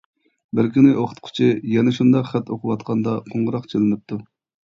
[0.59, 4.19] بىر كۈنى ئوقۇتقۇچى يەنە شۇنداق خەت ئوقۇۋاتقاندا قوڭغۇراق چېلىنىپتۇ.